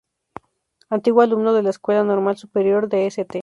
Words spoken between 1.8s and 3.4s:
Normal Superior de St.